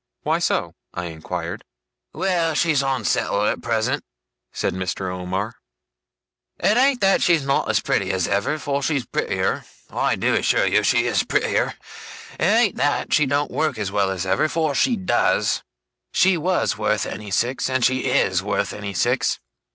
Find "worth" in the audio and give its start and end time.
16.79-17.05, 18.41-18.73